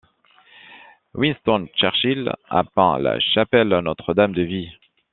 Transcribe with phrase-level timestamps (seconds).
[1.13, 4.71] Winston Churchill a peint la chapelle Notre-Dame de Vie.